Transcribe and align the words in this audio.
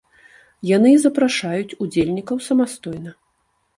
Яны 0.69 0.89
і 0.93 1.01
запрашаюць 1.03 1.77
удзельнікаў 1.85 2.37
самастойна. 2.47 3.11